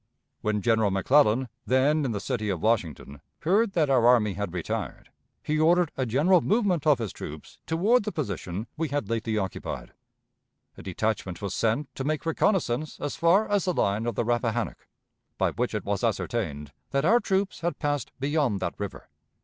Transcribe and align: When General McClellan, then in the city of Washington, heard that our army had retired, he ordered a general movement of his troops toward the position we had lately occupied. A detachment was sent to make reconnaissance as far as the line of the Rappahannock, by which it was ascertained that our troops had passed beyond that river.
When 0.41 0.63
General 0.63 0.89
McClellan, 0.89 1.47
then 1.67 2.05
in 2.05 2.11
the 2.11 2.19
city 2.19 2.49
of 2.49 2.59
Washington, 2.63 3.21
heard 3.41 3.73
that 3.73 3.87
our 3.87 4.07
army 4.07 4.33
had 4.33 4.51
retired, 4.51 5.11
he 5.43 5.59
ordered 5.59 5.91
a 5.95 6.07
general 6.07 6.41
movement 6.41 6.87
of 6.87 6.97
his 6.97 7.13
troops 7.13 7.59
toward 7.67 8.03
the 8.03 8.11
position 8.11 8.65
we 8.75 8.87
had 8.87 9.11
lately 9.11 9.37
occupied. 9.37 9.93
A 10.75 10.81
detachment 10.81 11.39
was 11.39 11.53
sent 11.53 11.93
to 11.93 12.03
make 12.03 12.25
reconnaissance 12.25 12.99
as 12.99 13.15
far 13.15 13.47
as 13.47 13.65
the 13.65 13.75
line 13.75 14.07
of 14.07 14.15
the 14.15 14.25
Rappahannock, 14.25 14.87
by 15.37 15.51
which 15.51 15.75
it 15.75 15.85
was 15.85 16.03
ascertained 16.03 16.71
that 16.89 17.05
our 17.05 17.19
troops 17.19 17.59
had 17.59 17.77
passed 17.77 18.11
beyond 18.19 18.59
that 18.59 18.73
river. 18.79 19.07